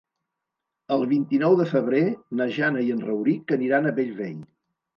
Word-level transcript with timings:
El 0.95 1.05
vint-i-nou 1.11 1.57
de 1.59 1.67
febrer 1.75 2.01
na 2.41 2.49
Jana 2.57 2.83
i 2.89 2.91
en 2.97 3.07
Rauric 3.07 3.57
aniran 3.61 3.87
a 3.87 3.95
Bellvei. 4.03 4.37